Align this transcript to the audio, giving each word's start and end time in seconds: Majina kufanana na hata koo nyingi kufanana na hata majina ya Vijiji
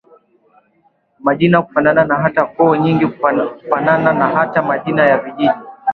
Majina 1.19 1.61
kufanana 1.61 2.05
na 2.05 2.15
hata 2.15 2.45
koo 2.45 2.75
nyingi 2.75 3.05
kufanana 3.07 4.13
na 4.13 4.27
hata 4.27 4.61
majina 4.61 5.03
ya 5.05 5.17
Vijiji 5.17 5.55